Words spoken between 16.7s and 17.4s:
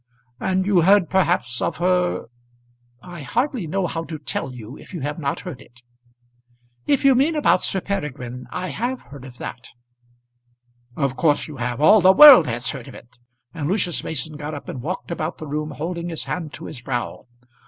brow.